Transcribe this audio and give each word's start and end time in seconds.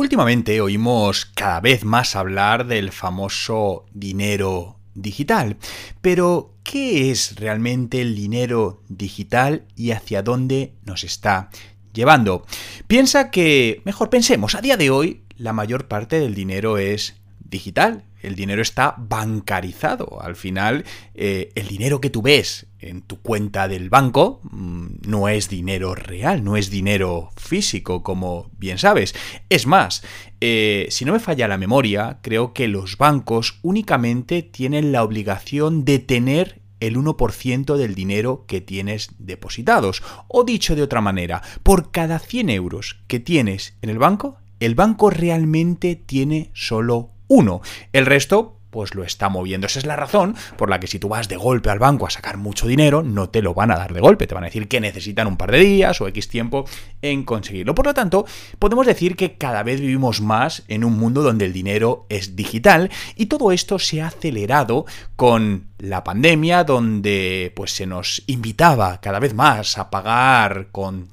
Últimamente 0.00 0.62
oímos 0.62 1.26
cada 1.26 1.60
vez 1.60 1.84
más 1.84 2.16
hablar 2.16 2.66
del 2.66 2.90
famoso 2.90 3.84
dinero 3.92 4.78
digital. 4.94 5.58
Pero, 6.00 6.54
¿qué 6.62 7.10
es 7.10 7.36
realmente 7.36 8.00
el 8.00 8.16
dinero 8.16 8.82
digital 8.88 9.66
y 9.76 9.90
hacia 9.90 10.22
dónde 10.22 10.72
nos 10.86 11.04
está 11.04 11.50
llevando? 11.92 12.46
Piensa 12.86 13.30
que, 13.30 13.82
mejor 13.84 14.08
pensemos, 14.08 14.54
a 14.54 14.62
día 14.62 14.78
de 14.78 14.88
hoy 14.88 15.24
la 15.36 15.52
mayor 15.52 15.86
parte 15.86 16.18
del 16.18 16.34
dinero 16.34 16.78
es 16.78 17.19
digital. 17.50 18.04
El 18.22 18.34
dinero 18.36 18.62
está 18.62 18.94
bancarizado. 18.98 20.20
Al 20.22 20.36
final, 20.36 20.84
eh, 21.14 21.50
el 21.54 21.68
dinero 21.68 22.00
que 22.00 22.10
tú 22.10 22.22
ves 22.22 22.66
en 22.78 23.02
tu 23.02 23.20
cuenta 23.20 23.66
del 23.68 23.90
banco 23.90 24.40
mm, 24.44 25.08
no 25.08 25.28
es 25.28 25.48
dinero 25.48 25.94
real, 25.94 26.44
no 26.44 26.56
es 26.56 26.70
dinero 26.70 27.30
físico, 27.36 28.02
como 28.02 28.50
bien 28.58 28.78
sabes. 28.78 29.14
Es 29.48 29.66
más, 29.66 30.02
eh, 30.40 30.86
si 30.90 31.04
no 31.04 31.12
me 31.12 31.20
falla 31.20 31.48
la 31.48 31.58
memoria, 31.58 32.18
creo 32.22 32.52
que 32.52 32.68
los 32.68 32.96
bancos 32.96 33.58
únicamente 33.62 34.42
tienen 34.42 34.92
la 34.92 35.02
obligación 35.02 35.84
de 35.84 35.98
tener 35.98 36.60
el 36.80 36.96
1% 36.96 37.76
del 37.76 37.94
dinero 37.94 38.44
que 38.46 38.60
tienes 38.60 39.10
depositados. 39.18 40.02
O 40.28 40.44
dicho 40.44 40.74
de 40.74 40.82
otra 40.82 41.00
manera, 41.00 41.42
por 41.62 41.90
cada 41.90 42.18
100 42.18 42.50
euros 42.50 43.00
que 43.06 43.20
tienes 43.20 43.76
en 43.82 43.90
el 43.90 43.98
banco, 43.98 44.38
el 44.60 44.74
banco 44.74 45.10
realmente 45.10 45.96
tiene 45.96 46.50
solo 46.54 47.10
uno. 47.30 47.62
El 47.92 48.06
resto 48.06 48.56
pues 48.70 48.94
lo 48.94 49.04
está 49.04 49.28
moviendo. 49.28 49.66
Esa 49.66 49.78
es 49.80 49.86
la 49.86 49.96
razón 49.96 50.36
por 50.56 50.70
la 50.70 50.80
que 50.80 50.86
si 50.86 50.98
tú 50.98 51.08
vas 51.08 51.28
de 51.28 51.36
golpe 51.36 51.70
al 51.70 51.78
banco 51.78 52.06
a 52.06 52.10
sacar 52.10 52.36
mucho 52.36 52.66
dinero, 52.66 53.02
no 53.02 53.28
te 53.28 53.42
lo 53.42 53.54
van 53.54 53.70
a 53.70 53.76
dar 53.76 53.92
de 53.92 54.00
golpe, 54.00 54.26
te 54.26 54.34
van 54.34 54.44
a 54.44 54.46
decir 54.46 54.68
que 54.68 54.80
necesitan 54.80 55.26
un 55.26 55.36
par 55.36 55.50
de 55.50 55.58
días 55.58 56.00
o 56.00 56.08
X 56.08 56.28
tiempo 56.28 56.64
en 57.02 57.24
conseguirlo. 57.24 57.74
Por 57.74 57.86
lo 57.86 57.94
tanto, 57.94 58.24
podemos 58.58 58.86
decir 58.86 59.16
que 59.16 59.36
cada 59.36 59.62
vez 59.62 59.80
vivimos 59.80 60.20
más 60.20 60.62
en 60.68 60.84
un 60.84 60.98
mundo 60.98 61.22
donde 61.22 61.46
el 61.46 61.52
dinero 61.52 62.06
es 62.08 62.36
digital 62.36 62.90
y 63.16 63.26
todo 63.26 63.52
esto 63.52 63.78
se 63.78 64.02
ha 64.02 64.08
acelerado 64.08 64.86
con 65.16 65.68
la 65.78 66.04
pandemia 66.04 66.64
donde 66.64 67.52
pues 67.56 67.72
se 67.72 67.86
nos 67.86 68.22
invitaba 68.26 69.00
cada 69.00 69.18
vez 69.18 69.34
más 69.34 69.78
a 69.78 69.90
pagar 69.90 70.68
con 70.70 71.08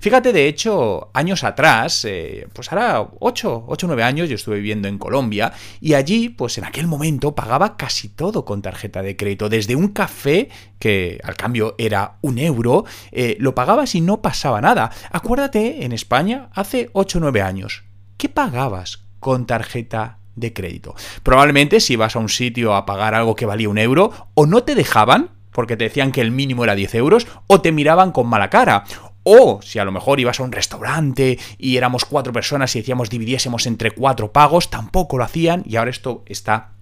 Fíjate, 0.00 0.32
de 0.32 0.48
hecho, 0.48 1.10
años 1.14 1.44
atrás, 1.44 2.04
eh, 2.04 2.46
pues 2.52 2.70
ahora 2.72 3.08
8, 3.20 3.64
8 3.66 3.86
9 3.86 4.02
años, 4.02 4.28
yo 4.28 4.34
estuve 4.34 4.56
viviendo 4.56 4.88
en 4.88 4.98
Colombia 4.98 5.52
y 5.80 5.94
allí, 5.94 6.28
pues 6.28 6.58
en 6.58 6.64
aquel 6.64 6.86
momento 6.86 7.34
pagaba 7.34 7.76
casi 7.76 8.08
todo 8.08 8.44
con 8.44 8.62
tarjeta 8.62 9.02
de 9.02 9.16
crédito. 9.16 9.48
Desde 9.48 9.76
un 9.76 9.88
café, 9.88 10.48
que 10.78 11.20
al 11.24 11.36
cambio 11.36 11.74
era 11.78 12.18
un 12.22 12.38
euro, 12.38 12.84
eh, 13.12 13.36
lo 13.40 13.54
pagabas 13.54 13.94
y 13.94 14.00
no 14.00 14.22
pasaba 14.22 14.60
nada. 14.60 14.90
Acuérdate, 15.10 15.84
en 15.84 15.92
España, 15.92 16.50
hace 16.52 16.90
8 16.92 17.20
9 17.20 17.42
años, 17.42 17.84
¿qué 18.16 18.28
pagabas 18.28 19.04
con 19.20 19.46
tarjeta 19.46 20.18
de 20.36 20.52
crédito? 20.52 20.94
Probablemente 21.22 21.80
si 21.80 21.96
vas 21.96 22.16
a 22.16 22.20
un 22.20 22.28
sitio 22.28 22.74
a 22.74 22.86
pagar 22.86 23.14
algo 23.14 23.34
que 23.34 23.46
valía 23.46 23.68
un 23.68 23.78
euro, 23.78 24.12
o 24.34 24.46
no 24.46 24.62
te 24.62 24.74
dejaban, 24.74 25.37
porque 25.52 25.76
te 25.76 25.84
decían 25.84 26.12
que 26.12 26.20
el 26.20 26.30
mínimo 26.30 26.64
era 26.64 26.74
10 26.74 26.94
euros, 26.96 27.26
o 27.46 27.60
te 27.60 27.72
miraban 27.72 28.12
con 28.12 28.26
mala 28.26 28.50
cara. 28.50 28.84
O 29.22 29.60
si 29.62 29.78
a 29.78 29.84
lo 29.84 29.92
mejor 29.92 30.20
ibas 30.20 30.40
a 30.40 30.42
un 30.42 30.52
restaurante 30.52 31.38
y 31.58 31.76
éramos 31.76 32.04
cuatro 32.04 32.32
personas 32.32 32.74
y 32.74 32.80
decíamos 32.80 33.10
dividiésemos 33.10 33.66
entre 33.66 33.90
cuatro 33.90 34.32
pagos, 34.32 34.70
tampoco 34.70 35.18
lo 35.18 35.24
hacían 35.24 35.62
y 35.66 35.76
ahora 35.76 35.90
esto 35.90 36.22
está 36.26 36.72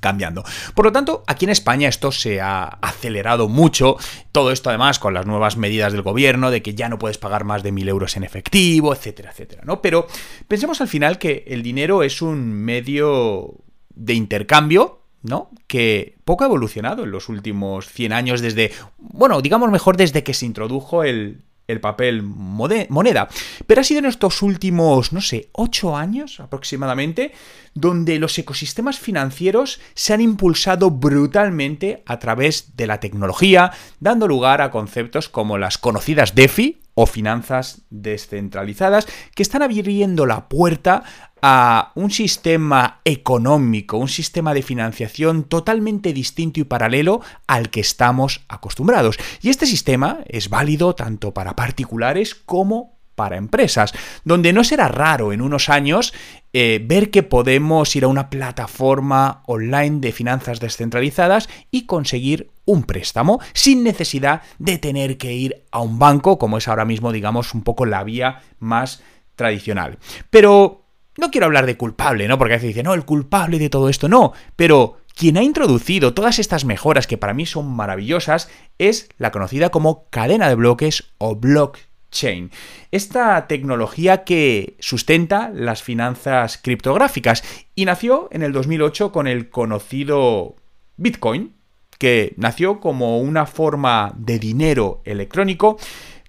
cambiando. 0.00 0.42
Por 0.74 0.84
lo 0.84 0.92
tanto, 0.92 1.22
aquí 1.26 1.46
en 1.46 1.50
España 1.50 1.88
esto 1.88 2.12
se 2.12 2.40
ha 2.40 2.64
acelerado 2.64 3.48
mucho. 3.48 3.96
Todo 4.32 4.50
esto 4.50 4.68
además 4.68 4.98
con 4.98 5.14
las 5.14 5.26
nuevas 5.26 5.56
medidas 5.56 5.92
del 5.92 6.02
gobierno 6.02 6.50
de 6.50 6.62
que 6.62 6.74
ya 6.74 6.88
no 6.88 6.98
puedes 6.98 7.18
pagar 7.18 7.44
más 7.44 7.62
de 7.62 7.72
mil 7.72 7.88
euros 7.88 8.16
en 8.16 8.24
efectivo, 8.24 8.92
etcétera, 8.92 9.30
etcétera, 9.30 9.62
¿no? 9.64 9.80
Pero 9.80 10.06
pensemos 10.48 10.80
al 10.80 10.88
final 10.88 11.18
que 11.18 11.44
el 11.46 11.62
dinero 11.62 12.02
es 12.02 12.20
un 12.20 12.52
medio 12.52 13.60
de 13.94 14.14
intercambio 14.14 15.01
¿no? 15.22 15.50
Que 15.66 16.16
poco 16.24 16.44
ha 16.44 16.46
evolucionado 16.46 17.04
en 17.04 17.10
los 17.10 17.28
últimos 17.28 17.88
100 17.88 18.12
años 18.12 18.40
desde, 18.40 18.72
bueno, 18.98 19.40
digamos 19.40 19.70
mejor 19.70 19.96
desde 19.96 20.22
que 20.22 20.34
se 20.34 20.46
introdujo 20.46 21.04
el, 21.04 21.42
el 21.68 21.80
papel 21.80 22.22
moneda. 22.22 23.28
Pero 23.66 23.80
ha 23.80 23.84
sido 23.84 24.00
en 24.00 24.06
estos 24.06 24.42
últimos, 24.42 25.12
no 25.12 25.20
sé, 25.20 25.48
8 25.52 25.96
años 25.96 26.40
aproximadamente, 26.40 27.32
donde 27.74 28.18
los 28.18 28.38
ecosistemas 28.38 28.98
financieros 28.98 29.80
se 29.94 30.12
han 30.12 30.20
impulsado 30.20 30.90
brutalmente 30.90 32.02
a 32.06 32.18
través 32.18 32.76
de 32.76 32.86
la 32.86 33.00
tecnología, 33.00 33.72
dando 34.00 34.28
lugar 34.28 34.60
a 34.60 34.70
conceptos 34.70 35.28
como 35.28 35.58
las 35.58 35.78
conocidas 35.78 36.34
DeFi 36.34 36.80
o 36.94 37.06
finanzas 37.06 37.82
descentralizadas, 37.88 39.06
que 39.34 39.42
están 39.42 39.62
abriendo 39.62 40.26
la 40.26 40.48
puerta 40.48 41.04
a 41.42 41.90
un 41.96 42.10
sistema 42.10 43.00
económico, 43.04 43.96
un 43.98 44.08
sistema 44.08 44.54
de 44.54 44.62
financiación 44.62 45.44
totalmente 45.44 46.12
distinto 46.12 46.60
y 46.60 46.64
paralelo 46.64 47.20
al 47.48 47.68
que 47.68 47.80
estamos 47.80 48.42
acostumbrados. 48.48 49.18
Y 49.42 49.50
este 49.50 49.66
sistema 49.66 50.20
es 50.26 50.48
válido 50.48 50.94
tanto 50.94 51.34
para 51.34 51.56
particulares 51.56 52.36
como 52.36 52.92
para 53.14 53.36
empresas, 53.36 53.92
donde 54.24 54.52
no 54.52 54.64
será 54.64 54.88
raro 54.88 55.32
en 55.32 55.42
unos 55.42 55.68
años 55.68 56.14
eh, 56.52 56.82
ver 56.82 57.10
que 57.10 57.22
podemos 57.22 57.94
ir 57.94 58.04
a 58.04 58.08
una 58.08 58.30
plataforma 58.30 59.42
online 59.46 60.00
de 60.00 60.12
finanzas 60.12 60.60
descentralizadas 60.60 61.48
y 61.70 61.86
conseguir 61.86 62.50
un 62.64 62.84
préstamo 62.84 63.40
sin 63.52 63.82
necesidad 63.82 64.42
de 64.58 64.78
tener 64.78 65.18
que 65.18 65.32
ir 65.32 65.64
a 65.70 65.80
un 65.80 65.98
banco, 65.98 66.38
como 66.38 66.58
es 66.58 66.68
ahora 66.68 66.84
mismo, 66.84 67.12
digamos, 67.12 67.52
un 67.54 67.62
poco 67.62 67.84
la 67.84 68.04
vía 68.04 68.40
más 68.58 69.02
tradicional. 69.36 69.98
Pero 70.30 70.81
no 71.18 71.30
quiero 71.30 71.46
hablar 71.46 71.66
de 71.66 71.76
culpable, 71.76 72.28
¿no? 72.28 72.38
Porque 72.38 72.54
a 72.54 72.56
veces 72.56 72.68
dicen, 72.68 72.84
no, 72.84 72.94
el 72.94 73.04
culpable 73.04 73.58
de 73.58 73.70
todo 73.70 73.88
esto, 73.88 74.08
no, 74.08 74.32
pero 74.56 74.98
quien 75.14 75.36
ha 75.36 75.42
introducido 75.42 76.14
todas 76.14 76.38
estas 76.38 76.64
mejoras 76.64 77.06
que 77.06 77.18
para 77.18 77.34
mí 77.34 77.46
son 77.46 77.70
maravillosas 77.74 78.48
es 78.78 79.08
la 79.18 79.30
conocida 79.30 79.70
como 79.70 80.08
cadena 80.10 80.48
de 80.48 80.54
bloques 80.54 81.12
o 81.18 81.36
blockchain. 81.36 82.50
Esta 82.90 83.46
tecnología 83.46 84.24
que 84.24 84.76
sustenta 84.80 85.50
las 85.54 85.82
finanzas 85.82 86.58
criptográficas 86.58 87.44
y 87.74 87.84
nació 87.84 88.28
en 88.32 88.42
el 88.42 88.52
2008 88.52 89.12
con 89.12 89.26
el 89.26 89.50
conocido 89.50 90.56
Bitcoin, 90.96 91.54
que 91.98 92.34
nació 92.36 92.80
como 92.80 93.20
una 93.20 93.46
forma 93.46 94.12
de 94.16 94.38
dinero 94.38 95.02
electrónico 95.04 95.78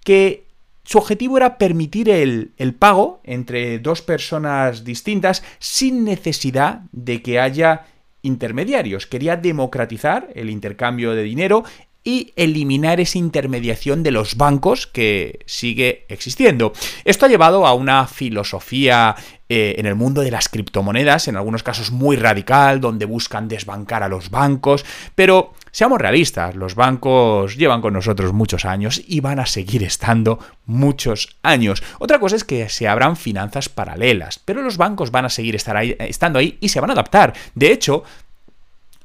que 0.03 0.45
su 0.83 0.97
objetivo 0.97 1.37
era 1.37 1.57
permitir 1.57 2.09
el, 2.09 2.51
pago 2.77 3.21
entre 3.23 3.79
dos 3.79 4.01
personas 4.01 4.83
distintas 4.83 5.43
sin 5.59 6.03
necesidad 6.03 6.81
de 6.91 7.21
que 7.21 7.39
haya 7.39 7.85
intermediarios. 8.21 9.07
Quería 9.07 9.37
democratizar 9.37 10.29
el 10.35 10.49
intercambio 10.49 11.11
de 11.13 11.23
dinero 11.23 11.63
y 12.03 12.33
eliminar 12.35 12.99
esa 12.99 13.17
intermediación 13.17 14.03
de 14.03 14.11
los 14.11 14.35
bancos 14.35 14.87
que 14.87 15.39
sigue 15.45 16.05
existiendo. 16.09 16.73
Esto 17.05 17.25
ha 17.25 17.29
llevado 17.29 17.65
a 17.65 17.73
una 17.73 18.07
filosofía 18.07 19.15
eh, 19.55 19.75
en 19.77 19.85
el 19.85 19.93
mundo 19.93 20.21
de 20.21 20.31
las 20.31 20.49
criptomonedas, 20.49 21.27
en 21.27 21.37
algunos 21.37 21.61
casos 21.61 21.91
muy 21.91 22.15
radical, 22.15 22.81
donde 22.81 23.05
buscan 23.05 23.47
desbancar 23.47 24.01
a 24.01 24.07
los 24.07 24.31
bancos, 24.31 24.83
pero 25.13 25.53
seamos 25.69 26.01
realistas, 26.01 26.55
los 26.55 26.73
bancos 26.73 27.55
llevan 27.55 27.79
con 27.79 27.93
nosotros 27.93 28.33
muchos 28.33 28.65
años 28.65 28.99
y 29.07 29.19
van 29.19 29.39
a 29.39 29.45
seguir 29.45 29.83
estando 29.83 30.39
muchos 30.65 31.37
años. 31.43 31.83
Otra 31.99 32.17
cosa 32.17 32.35
es 32.35 32.43
que 32.43 32.67
se 32.67 32.87
abran 32.87 33.15
finanzas 33.15 33.69
paralelas, 33.69 34.39
pero 34.39 34.63
los 34.63 34.77
bancos 34.77 35.11
van 35.11 35.25
a 35.25 35.29
seguir 35.29 35.55
estando 35.55 36.39
ahí 36.39 36.57
y 36.59 36.69
se 36.69 36.79
van 36.79 36.89
a 36.89 36.93
adaptar. 36.93 37.35
De 37.53 37.71
hecho, 37.71 38.03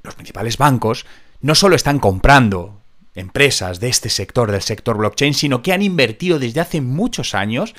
los 0.03 0.15
principales 0.15 0.57
bancos 0.57 1.05
no 1.43 1.55
solo 1.55 1.77
están 1.77 1.99
comprando 1.99 2.81
empresas 3.15 3.81
de 3.81 3.89
este 3.91 4.09
sector, 4.09 4.51
del 4.51 4.63
sector 4.63 4.97
blockchain, 4.97 5.35
sino 5.35 5.61
que 5.61 5.75
han 5.75 5.83
invertido 5.83 6.39
desde 6.39 6.61
hace 6.61 6.81
muchos 6.81 7.35
años 7.35 7.75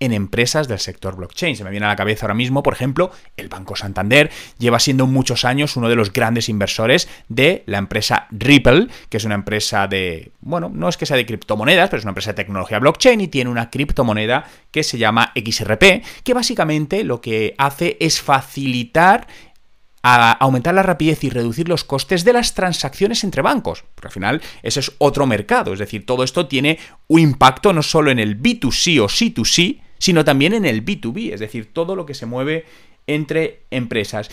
en 0.00 0.12
empresas 0.12 0.68
del 0.68 0.78
sector 0.78 1.16
blockchain. 1.16 1.56
Se 1.56 1.64
me 1.64 1.70
viene 1.70 1.86
a 1.86 1.90
la 1.90 1.96
cabeza 1.96 2.26
ahora 2.26 2.34
mismo, 2.34 2.62
por 2.62 2.74
ejemplo, 2.74 3.10
el 3.36 3.48
Banco 3.48 3.76
Santander 3.76 4.30
lleva 4.58 4.80
siendo 4.80 5.06
muchos 5.06 5.44
años 5.44 5.76
uno 5.76 5.88
de 5.88 5.96
los 5.96 6.12
grandes 6.12 6.48
inversores 6.48 7.08
de 7.28 7.62
la 7.66 7.78
empresa 7.78 8.26
Ripple, 8.30 8.88
que 9.08 9.16
es 9.16 9.24
una 9.24 9.34
empresa 9.34 9.86
de, 9.86 10.32
bueno, 10.40 10.70
no 10.72 10.88
es 10.88 10.96
que 10.96 11.06
sea 11.06 11.16
de 11.16 11.26
criptomonedas, 11.26 11.88
pero 11.90 11.98
es 11.98 12.04
una 12.04 12.10
empresa 12.10 12.32
de 12.32 12.42
tecnología 12.42 12.78
blockchain 12.78 13.20
y 13.20 13.28
tiene 13.28 13.50
una 13.50 13.70
criptomoneda 13.70 14.44
que 14.70 14.82
se 14.82 14.98
llama 14.98 15.32
XRP, 15.34 16.02
que 16.22 16.34
básicamente 16.34 17.04
lo 17.04 17.20
que 17.20 17.54
hace 17.58 17.96
es 18.00 18.20
facilitar 18.20 19.26
aumentar 20.04 20.74
la 20.74 20.82
rapidez 20.82 21.24
y 21.24 21.30
reducir 21.30 21.66
los 21.66 21.82
costes 21.82 22.24
de 22.24 22.34
las 22.34 22.52
transacciones 22.52 23.24
entre 23.24 23.40
bancos. 23.40 23.84
Porque 23.94 24.08
al 24.08 24.12
final 24.12 24.42
ese 24.62 24.80
es 24.80 24.92
otro 24.98 25.26
mercado. 25.26 25.72
Es 25.72 25.78
decir, 25.78 26.04
todo 26.04 26.24
esto 26.24 26.46
tiene 26.46 26.78
un 27.08 27.20
impacto 27.20 27.72
no 27.72 27.82
solo 27.82 28.10
en 28.10 28.18
el 28.18 28.38
B2C 28.38 29.00
o 29.00 29.06
C2C, 29.06 29.80
sino 30.04 30.22
también 30.22 30.52
en 30.52 30.66
el 30.66 30.84
B2B. 30.84 31.32
Es 31.32 31.40
decir, 31.40 31.72
todo 31.72 31.96
lo 31.96 32.04
que 32.04 32.12
se 32.12 32.26
mueve 32.26 32.66
entre 33.06 33.62
empresas. 33.70 34.28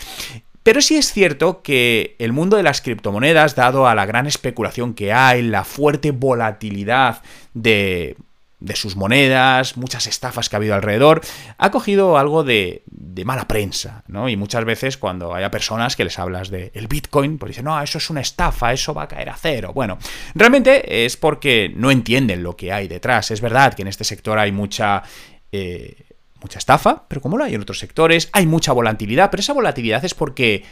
Pero 0.63 0.81
sí 0.81 0.97
es 0.97 1.13
cierto 1.13 1.61
que 1.61 2.17
el 2.19 2.33
mundo 2.33 2.57
de 2.57 2.63
las 2.63 2.81
criptomonedas, 2.81 3.55
dado 3.55 3.87
a 3.87 3.95
la 3.95 4.05
gran 4.05 4.27
especulación 4.27 4.93
que 4.93 5.13
hay, 5.13 5.41
la 5.43 5.63
fuerte 5.63 6.11
volatilidad 6.11 7.21
de 7.53 8.17
de 8.61 8.75
sus 8.75 8.95
monedas, 8.95 9.75
muchas 9.75 10.07
estafas 10.07 10.47
que 10.47 10.55
ha 10.55 10.57
habido 10.57 10.75
alrededor, 10.75 11.21
ha 11.57 11.71
cogido 11.71 12.17
algo 12.17 12.43
de, 12.43 12.83
mala 13.25 13.47
prensa, 13.47 14.03
¿no? 14.07 14.29
Y 14.29 14.37
muchas 14.37 14.63
veces 14.65 14.97
cuando 14.97 15.33
haya 15.33 15.51
personas 15.51 15.95
que 15.95 16.03
les 16.03 16.17
hablas 16.17 16.49
de 16.49 16.71
el 16.73 16.87
Bitcoin, 16.87 17.37
pues 17.37 17.49
dicen, 17.49 17.65
no, 17.65 17.81
eso 17.81 17.97
es 17.97 18.09
una 18.09 18.21
estafa, 18.21 18.71
eso 18.71 18.93
va 18.93 19.03
a 19.03 19.07
caer 19.07 19.29
a 19.29 19.35
cero. 19.35 19.71
Bueno, 19.73 19.97
realmente 20.35 21.05
es 21.05 21.17
porque 21.17 21.71
no 21.75 21.91
entienden 21.91 22.43
lo 22.43 22.55
que 22.55 22.71
hay 22.71 22.87
detrás. 22.87 23.31
Es 23.31 23.41
verdad 23.41 23.73
que 23.73 23.81
en 23.81 23.89
este 23.89 24.03
sector 24.03 24.39
hay 24.39 24.51
mucha... 24.51 25.03
Eh, 25.51 25.95
mucha 26.41 26.59
estafa, 26.59 27.03
pero 27.07 27.21
como 27.21 27.37
lo 27.37 27.43
hay 27.43 27.53
en 27.53 27.61
otros 27.61 27.79
sectores, 27.79 28.29
hay 28.33 28.47
mucha 28.47 28.73
volatilidad, 28.73 29.29
pero 29.29 29.41
esa 29.41 29.53
volatilidad 29.53 30.03
es 30.03 30.13
porque 30.13 30.63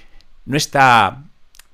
no 0.46 0.58
está 0.58 1.24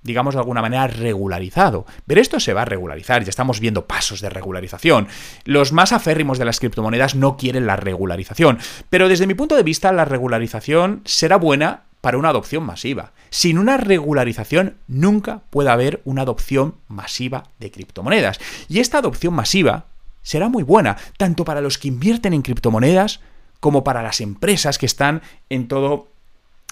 digamos 0.06 0.36
de 0.36 0.40
alguna 0.40 0.62
manera, 0.62 0.88
regularizado. 0.88 1.86
Pero 2.06 2.22
esto 2.22 2.40
se 2.40 2.54
va 2.54 2.62
a 2.62 2.66
regularizar, 2.66 3.24
ya 3.24 3.32
estamos 3.32 3.60
viendo 3.60 3.88
pasos 3.88 4.22
de 4.22 4.30
regularización. 4.30 5.08
Los 5.46 5.74
más 5.74 5.92
aférrimos 5.92 6.38
de 6.38 6.46
las 6.46 6.60
criptomonedas 6.60 7.16
no 7.16 7.38
quieren 7.38 7.66
la 7.66 7.76
regularización, 7.76 8.60
pero 8.90 9.10
desde 9.10 9.26
mi 9.26 9.34
punto 9.34 9.56
de 9.56 9.64
vista 9.64 9.92
la 9.92 10.06
regularización 10.06 11.02
será 11.06 11.38
buena 11.38 11.86
para 12.02 12.20
una 12.20 12.30
adopción 12.30 12.64
masiva. 12.64 13.14
Sin 13.32 13.58
una 13.58 13.78
regularización 13.78 14.76
nunca 14.88 15.42
puede 15.50 15.72
haber 15.72 16.02
una 16.06 16.22
adopción 16.22 16.76
masiva 16.88 17.46
de 17.58 17.72
criptomonedas. 17.72 18.40
Y 18.70 18.82
esta 18.82 19.00
adopción 19.00 19.34
masiva 19.34 19.86
será 20.26 20.50
muy 20.50 20.64
buena, 20.64 20.98
tanto 21.18 21.46
para 21.46 21.62
los 21.62 21.78
que 21.78 21.88
invierten 21.88 22.34
en 22.34 22.42
criptomonedas 22.42 23.22
como 23.62 23.86
para 23.86 24.04
las 24.04 24.20
empresas 24.20 24.78
que 24.78 24.88
están 24.88 25.22
en 25.50 25.70
todo 25.70 26.10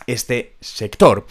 este 0.08 0.58
sector. 0.60 1.26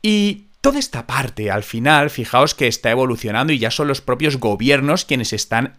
Y 0.00 0.46
Toda 0.64 0.78
esta 0.78 1.06
parte, 1.06 1.50
al 1.50 1.62
final, 1.62 2.08
fijaos 2.08 2.54
que 2.54 2.66
está 2.66 2.90
evolucionando 2.90 3.52
y 3.52 3.58
ya 3.58 3.70
son 3.70 3.86
los 3.86 4.00
propios 4.00 4.38
gobiernos 4.38 5.04
quienes 5.04 5.34
están 5.34 5.76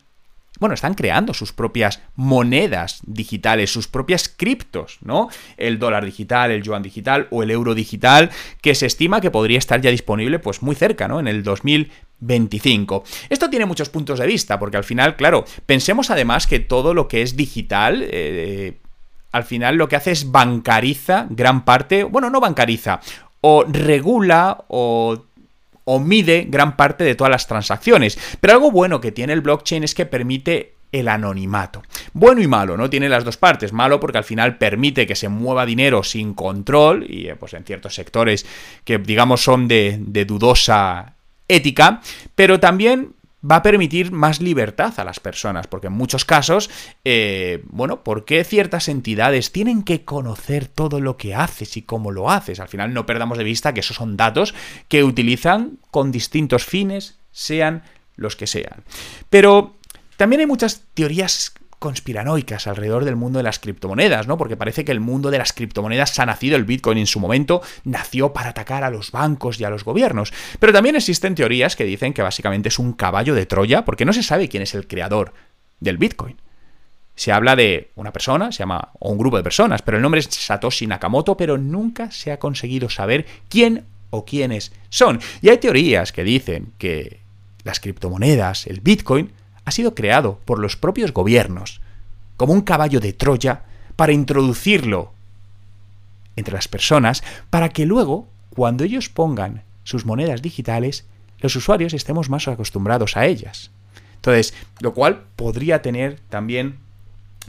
bueno, 0.59 0.75
están 0.75 0.93
creando 0.93 1.33
sus 1.33 1.51
propias 1.53 2.01
monedas 2.15 3.01
digitales, 3.05 3.71
sus 3.71 3.87
propias 3.87 4.29
criptos, 4.29 4.97
¿no? 5.01 5.29
El 5.57 5.79
dólar 5.79 6.05
digital, 6.05 6.51
el 6.51 6.63
yuan 6.63 6.83
digital 6.83 7.27
o 7.31 7.43
el 7.43 7.51
euro 7.51 7.75
digital, 7.75 8.31
que 8.61 8.75
se 8.75 8.85
estima 8.85 9.21
que 9.21 9.31
podría 9.31 9.59
estar 9.59 9.81
ya 9.81 9.91
disponible 9.91 10.39
pues 10.39 10.61
muy 10.61 10.75
cerca, 10.75 11.07
¿no? 11.07 11.19
En 11.19 11.27
el 11.27 11.43
2025. 11.43 13.03
Esto 13.29 13.49
tiene 13.49 13.65
muchos 13.65 13.89
puntos 13.89 14.19
de 14.19 14.27
vista, 14.27 14.59
porque 14.59 14.77
al 14.77 14.83
final, 14.83 15.15
claro, 15.15 15.45
pensemos 15.65 16.09
además 16.09 16.47
que 16.47 16.59
todo 16.59 16.93
lo 16.93 17.07
que 17.07 17.21
es 17.21 17.35
digital, 17.35 18.05
eh, 18.09 18.79
al 19.31 19.43
final 19.43 19.75
lo 19.75 19.89
que 19.89 19.97
hace 19.97 20.11
es 20.11 20.31
bancariza 20.31 21.27
gran 21.29 21.65
parte, 21.65 22.03
bueno, 22.05 22.29
no 22.29 22.39
bancariza, 22.39 23.01
o 23.41 23.65
regula 23.67 24.63
o 24.69 25.25
o 25.85 25.99
mide 25.99 26.45
gran 26.49 26.75
parte 26.75 27.03
de 27.03 27.15
todas 27.15 27.31
las 27.31 27.47
transacciones. 27.47 28.19
Pero 28.41 28.53
algo 28.53 28.71
bueno 28.71 28.99
que 28.99 29.11
tiene 29.11 29.33
el 29.33 29.41
blockchain 29.41 29.83
es 29.83 29.95
que 29.95 30.05
permite 30.05 30.75
el 30.91 31.07
anonimato. 31.07 31.83
Bueno 32.13 32.41
y 32.41 32.47
malo, 32.47 32.77
¿no? 32.77 32.89
Tiene 32.89 33.09
las 33.09 33.23
dos 33.23 33.37
partes. 33.37 33.73
Malo 33.73 33.99
porque 33.99 34.17
al 34.17 34.23
final 34.23 34.57
permite 34.57 35.05
que 35.05 35.15
se 35.15 35.29
mueva 35.29 35.65
dinero 35.65 36.03
sin 36.03 36.33
control 36.33 37.05
y 37.09 37.27
eh, 37.27 37.35
pues 37.35 37.53
en 37.53 37.63
ciertos 37.63 37.95
sectores 37.95 38.45
que 38.83 38.97
digamos 38.97 39.43
son 39.43 39.67
de, 39.67 39.97
de 39.99 40.25
dudosa 40.25 41.15
ética, 41.47 42.01
pero 42.33 42.59
también 42.59 43.13
va 43.49 43.57
a 43.57 43.63
permitir 43.63 44.11
más 44.11 44.41
libertad 44.41 44.93
a 44.97 45.03
las 45.03 45.19
personas, 45.19 45.67
porque 45.67 45.87
en 45.87 45.93
muchos 45.93 46.25
casos, 46.25 46.69
eh, 47.03 47.63
bueno, 47.67 48.03
¿por 48.03 48.25
qué 48.25 48.43
ciertas 48.43 48.87
entidades 48.87 49.51
tienen 49.51 49.83
que 49.83 50.03
conocer 50.03 50.67
todo 50.67 50.99
lo 50.99 51.17
que 51.17 51.35
haces 51.35 51.77
y 51.77 51.81
cómo 51.81 52.11
lo 52.11 52.31
haces? 52.31 52.59
Al 52.59 52.67
final 52.67 52.93
no 52.93 53.05
perdamos 53.05 53.37
de 53.37 53.43
vista 53.43 53.73
que 53.73 53.81
esos 53.81 53.97
son 53.97 54.17
datos 54.17 54.55
que 54.87 55.03
utilizan 55.03 55.77
con 55.91 56.11
distintos 56.11 56.65
fines, 56.65 57.17
sean 57.31 57.83
los 58.15 58.35
que 58.35 58.47
sean. 58.47 58.83
Pero 59.29 59.75
también 60.17 60.39
hay 60.39 60.47
muchas 60.47 60.83
teorías 60.93 61.53
conspiranoicas 61.85 62.65
alrededor 62.65 63.05
del 63.05 63.15
mundo 63.15 63.37
de 63.37 63.43
las 63.43 63.59
criptomonedas, 63.59 64.25
¿no? 64.25 64.39
Porque 64.39 64.57
parece 64.57 64.83
que 64.83 64.91
el 64.91 64.99
mundo 64.99 65.29
de 65.29 65.37
las 65.37 65.53
criptomonedas 65.53 66.17
ha 66.17 66.25
nacido, 66.25 66.55
el 66.55 66.63
Bitcoin 66.63 66.97
en 66.97 67.05
su 67.05 67.19
momento 67.19 67.61
nació 67.83 68.33
para 68.33 68.49
atacar 68.49 68.83
a 68.83 68.89
los 68.89 69.11
bancos 69.11 69.59
y 69.59 69.65
a 69.65 69.69
los 69.69 69.83
gobiernos. 69.83 70.33
Pero 70.57 70.73
también 70.73 70.95
existen 70.95 71.35
teorías 71.35 71.75
que 71.75 71.83
dicen 71.83 72.11
que 72.11 72.23
básicamente 72.23 72.69
es 72.69 72.79
un 72.79 72.93
caballo 72.93 73.35
de 73.35 73.45
Troya, 73.45 73.85
porque 73.85 74.03
no 74.03 74.13
se 74.13 74.23
sabe 74.23 74.49
quién 74.49 74.63
es 74.63 74.73
el 74.73 74.87
creador 74.87 75.33
del 75.79 75.99
Bitcoin. 75.99 76.37
Se 77.13 77.31
habla 77.31 77.55
de 77.55 77.91
una 77.93 78.11
persona, 78.11 78.51
se 78.51 78.63
llama, 78.63 78.89
o 78.97 79.11
un 79.11 79.19
grupo 79.19 79.37
de 79.37 79.43
personas, 79.43 79.83
pero 79.83 79.97
el 79.97 80.01
nombre 80.01 80.21
es 80.21 80.25
Satoshi 80.25 80.87
Nakamoto, 80.87 81.37
pero 81.37 81.59
nunca 81.59 82.09
se 82.09 82.31
ha 82.31 82.39
conseguido 82.39 82.89
saber 82.89 83.27
quién 83.47 83.85
o 84.09 84.25
quiénes 84.25 84.71
son. 84.89 85.19
Y 85.43 85.49
hay 85.49 85.59
teorías 85.59 86.11
que 86.11 86.23
dicen 86.23 86.73
que 86.79 87.19
las 87.63 87.79
criptomonedas, 87.79 88.65
el 88.65 88.81
Bitcoin, 88.81 89.33
ha 89.65 89.71
sido 89.71 89.95
creado 89.95 90.39
por 90.45 90.59
los 90.59 90.77
propios 90.77 91.11
gobiernos, 91.11 91.81
como 92.37 92.53
un 92.53 92.61
caballo 92.61 92.99
de 92.99 93.13
Troya, 93.13 93.63
para 93.95 94.13
introducirlo 94.13 95.13
entre 96.35 96.53
las 96.53 96.67
personas, 96.67 97.23
para 97.49 97.69
que 97.69 97.85
luego, 97.85 98.27
cuando 98.49 98.83
ellos 98.83 99.09
pongan 99.09 99.63
sus 99.83 100.05
monedas 100.05 100.41
digitales, 100.41 101.05
los 101.39 101.55
usuarios 101.55 101.93
estemos 101.93 102.29
más 102.29 102.47
acostumbrados 102.47 103.17
a 103.17 103.25
ellas. 103.25 103.71
Entonces, 104.15 104.53
lo 104.79 104.93
cual 104.93 105.23
podría 105.35 105.81
tener 105.81 106.19
también 106.29 106.79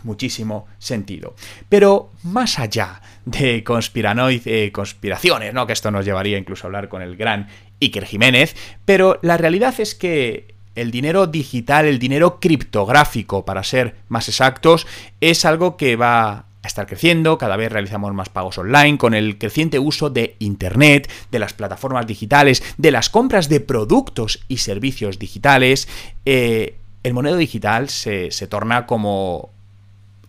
muchísimo 0.03 0.67
sentido. 0.79 1.35
Pero 1.69 2.11
más 2.23 2.59
allá 2.59 3.01
de 3.25 3.65
conspiranoid, 3.65 4.43
eh, 4.47 4.71
conspiraciones, 4.73 5.55
¿no? 5.55 5.67
Que 5.67 5.73
esto 5.73 5.91
nos 5.91 6.05
llevaría 6.05 6.39
incluso 6.39 6.65
a 6.65 6.69
hablar 6.69 6.89
con 6.89 7.03
el 7.03 7.17
gran 7.17 7.49
Iker 7.81 8.05
Jiménez, 8.05 8.55
pero 8.85 9.19
la 9.23 9.37
realidad 9.37 9.75
es 9.79 9.95
que 9.95 10.55
el 10.77 10.91
dinero 10.91 11.27
digital, 11.27 11.87
el 11.87 11.99
dinero 11.99 12.39
criptográfico, 12.39 13.45
para 13.45 13.65
ser 13.65 13.97
más 14.09 14.29
exactos, 14.29 14.87
es 15.21 15.45
algo 15.45 15.77
que 15.77 15.97
va 15.97 16.47
a 16.63 16.69
estar 16.69 16.87
creciendo, 16.87 17.39
cada 17.39 17.57
vez 17.57 17.73
realizamos 17.73 18.13
más 18.15 18.29
pagos 18.29 18.59
online, 18.59 18.99
con 18.99 19.15
el 19.15 19.39
creciente 19.39 19.79
uso 19.79 20.11
de 20.11 20.37
Internet, 20.39 21.11
de 21.31 21.39
las 21.39 21.53
plataformas 21.55 22.07
digitales, 22.07 22.63
de 22.77 22.91
las 22.91 23.11
compras 23.11 23.49
de 23.49 23.61
productos 23.61 24.41
y 24.49 24.59
servicios 24.59 25.19
digitales, 25.19 25.89
eh, 26.25 26.77
el 27.07 27.15
moneda 27.15 27.37
digital 27.37 27.89
se, 27.89 28.31
torna 28.49 28.85
como 28.85 29.51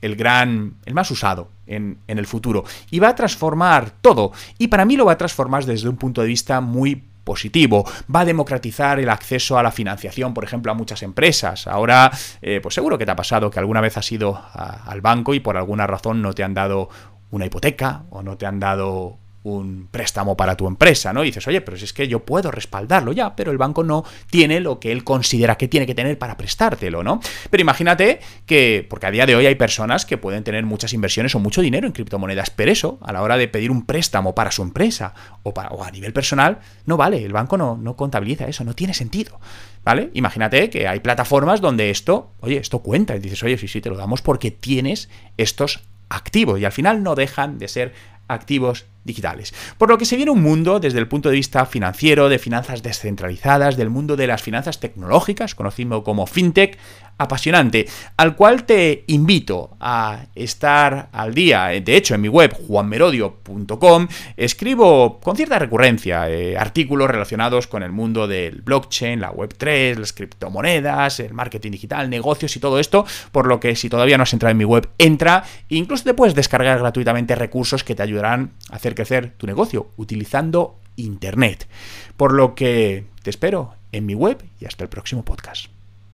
el 0.02 0.16
gran, 0.16 0.76
el 0.86 0.94
más 0.94 1.10
usado 1.12 1.50
en, 1.66 1.98
en, 2.08 2.18
el 2.18 2.28
futuro. 2.28 2.64
Y 2.92 3.00
va 3.00 3.10
a 3.10 3.16
transformar 3.16 3.92
todo. 4.02 4.32
Y 4.58 4.68
para 4.68 4.86
mí 4.86 4.96
lo 4.96 5.06
va 5.06 5.14
a 5.14 5.18
transformar 5.18 5.66
desde 5.66 5.90
un 5.90 5.98
punto 5.98 6.22
de 6.22 6.28
vista 6.28 6.62
muy 6.62 7.04
positivo, 7.28 7.84
va 8.14 8.22
a 8.22 8.26
democratizar 8.26 9.02
el 9.02 9.10
acceso 9.10 9.58
a 9.58 9.64
la 9.64 9.74
financiación, 9.74 10.34
por 10.34 10.46
ejemplo, 10.46 10.72
a 10.72 10.76
muchas 10.76 11.04
empresas. 11.04 11.68
Ahora, 11.68 12.10
eh, 12.42 12.62
pues 12.64 12.74
seguro 12.74 12.98
que 12.98 13.06
te 13.06 13.12
ha 13.12 13.18
pasado 13.18 13.52
que 13.52 13.60
alguna 13.60 13.82
vez 13.82 13.98
has 13.98 14.10
ido 14.14 14.42
al 14.54 15.02
banco 15.02 15.34
y 15.34 15.42
por 15.42 15.58
alguna 15.58 15.86
razón 15.86 16.22
no 16.22 16.32
te 16.32 16.46
han 16.46 16.54
dado 16.54 16.88
una 17.30 17.46
hipoteca 17.46 18.04
o 18.12 18.24
no 18.24 18.38
te 18.38 18.46
han 18.46 18.62
dado 18.62 19.18
un 19.44 19.88
préstamo 19.90 20.36
para 20.36 20.58
tu 20.58 20.68
empresa, 20.68 21.14
¿no? 21.14 21.24
Y 21.24 21.28
dices, 21.28 21.48
oye, 21.48 21.62
pero 21.62 21.78
si 21.78 21.86
es 21.86 21.94
que 21.94 22.08
yo 22.08 22.26
puedo 22.26 22.52
respaldarlo 22.52 23.14
ya, 23.14 23.36
pero 23.36 23.52
el 23.52 23.58
banco 23.58 23.84
no 23.84 24.04
tiene 24.30 24.60
lo 24.60 24.80
que 24.80 24.92
él 24.92 25.04
considera 25.04 25.58
que 25.58 25.68
tiene 25.68 25.86
que 25.86 25.96
tener 25.96 26.18
para 26.18 26.38
prestártelo, 26.38 27.04
¿no? 27.04 27.22
Pero 27.50 27.62
imagínate 27.62 28.20
que, 28.46 28.86
porque 28.90 29.06
a 29.06 29.12
día 29.12 29.26
de 29.26 29.36
hoy 29.36 29.46
hay 29.46 29.56
personas 29.56 30.06
que 30.06 30.18
pueden 30.18 30.44
tener 30.44 30.66
muchas 30.66 30.94
inversiones 30.94 31.34
o 31.36 31.40
mucho 31.40 31.62
dinero 31.62 31.88
en 31.88 31.94
criptomonedas, 31.94 32.50
pero 32.50 32.72
eso, 32.72 33.00
a 33.02 33.14
la 33.14 33.22
hora 33.22 33.38
de 33.38 33.48
pedir 33.48 33.72
un 33.72 33.86
préstamo 33.86 34.36
para 34.36 34.52
su 34.52 34.62
empresa 34.64 35.14
o, 35.44 35.54
para, 35.54 35.70
a 35.70 35.92
nivel 35.92 36.14
personal, 36.14 36.60
no 36.86 36.98
vale, 36.98 37.24
el 37.24 37.32
banco 37.32 37.58
no, 37.58 37.78
no 37.78 37.96
contabiliza 37.96 38.48
eso, 38.48 38.64
no 38.64 38.74
tiene 38.74 38.94
sentido. 38.94 39.40
¿Vale? 39.84 40.10
Imagínate 40.16 40.70
que 40.70 40.86
hay 40.86 41.00
plataformas 41.00 41.62
donde 41.62 41.90
esto, 41.90 42.34
oye, 42.42 42.58
esto 42.58 42.80
cuenta. 42.80 43.16
Y 43.16 43.20
dices, 43.20 43.42
oye, 43.44 43.58
sí, 43.58 43.70
sí, 43.70 43.80
te 43.80 43.90
lo 43.90 43.96
damos 43.96 44.22
porque 44.22 44.52
tienes 44.52 45.08
estos 45.38 45.80
activos. 46.10 46.60
Y 46.60 46.66
al 46.66 46.74
final 46.74 47.04
no 47.04 47.16
dejan 47.16 47.58
de 47.58 47.70
ser 47.70 47.94
activos 48.28 48.86
digitales. 49.04 49.54
Por 49.78 49.90
lo 49.90 49.98
que 49.98 50.06
se 50.06 50.18
viene 50.18 50.32
un 50.32 50.44
mundo 50.44 50.80
desde 50.80 51.00
el 51.00 51.08
punto 51.08 51.30
de 51.30 51.36
vista 51.36 51.66
financiero, 51.66 52.30
de 52.30 52.40
finanzas 52.40 52.84
descentralizadas, 52.84 53.78
del 53.78 53.90
mundo 53.90 54.16
de 54.16 54.28
las 54.28 54.44
finanzas 54.44 54.80
tecnológicas, 54.80 55.56
conocido 55.56 56.04
como 56.04 56.28
fintech, 56.28 56.78
apasionante, 57.18 57.88
al 58.16 58.36
cual 58.36 58.64
te 58.66 59.04
invito 59.08 59.76
a 59.80 60.26
estar 60.36 61.10
al 61.12 61.34
día. 61.34 61.68
De 61.68 61.96
hecho, 61.96 62.16
en 62.16 62.22
mi 62.22 62.28
web, 62.28 62.54
juanmerodio.com, 62.68 64.08
escribo 64.36 65.20
con 65.20 65.36
cierta 65.36 65.60
recurrencia 65.60 66.30
eh, 66.30 66.58
artículos 66.58 67.10
relacionados 67.10 67.68
con 67.68 67.84
el 67.84 67.92
mundo 67.92 68.28
del 68.28 68.62
blockchain, 68.62 69.20
la 69.20 69.32
web 69.32 69.54
3, 69.58 69.98
las 70.00 70.14
criptomonedas, 70.14 71.20
el 71.20 71.34
marketing 71.34 71.72
digital, 71.72 72.10
negocios 72.10 72.56
y 72.56 72.60
todo 72.60 72.80
esto, 72.80 73.06
por 73.32 73.48
lo 73.48 73.60
que 73.60 73.76
si 73.76 73.90
todavía 73.90 74.18
no 74.18 74.24
has 74.24 74.34
entrado 74.34 74.52
en 74.52 74.58
mi 74.58 74.66
web, 74.66 74.90
entra 74.98 75.44
e 75.70 75.76
incluso 75.76 76.04
te 76.04 76.14
puedes 76.14 76.36
descargar 76.36 76.80
gratuitamente 76.80 77.36
recursos 77.36 77.84
que 77.84 77.96
te 77.96 78.04
ayudarán 78.18 78.54
hacer 78.72 78.96
crecer 78.96 79.34
tu 79.38 79.46
negocio 79.46 79.92
utilizando 79.98 80.80
Internet. 80.96 81.68
Por 82.18 82.34
lo 82.34 82.56
que 82.56 83.06
te 83.22 83.30
espero 83.30 83.76
en 83.92 84.06
mi 84.06 84.16
web 84.16 84.44
y 84.60 84.66
hasta 84.66 84.84
el 84.84 84.90
próximo 84.90 85.24
podcast. 85.24 85.77